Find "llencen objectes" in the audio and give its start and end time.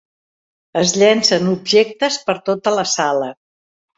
1.01-2.17